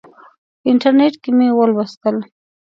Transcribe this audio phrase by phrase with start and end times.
[0.61, 2.15] په انټرنیټ کې مې ولوستل.